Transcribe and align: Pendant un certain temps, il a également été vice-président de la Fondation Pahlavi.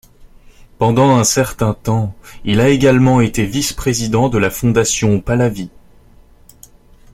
Pendant 0.79 1.15
un 1.15 1.23
certain 1.23 1.75
temps, 1.75 2.15
il 2.43 2.59
a 2.59 2.69
également 2.69 3.21
été 3.21 3.45
vice-président 3.45 4.29
de 4.29 4.39
la 4.39 4.49
Fondation 4.49 5.21
Pahlavi. 5.21 5.69